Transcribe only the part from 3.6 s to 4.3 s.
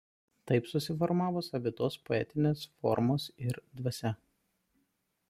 dvasia.